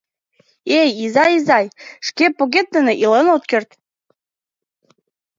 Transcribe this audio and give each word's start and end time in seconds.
Эй, 0.79 0.89
изай, 1.05 1.31
изай, 1.39 1.65
шке 2.07 2.25
погет 2.37 2.67
дене 2.75 2.93
илен 3.03 3.27
от 3.35 3.43
керт. 3.51 3.69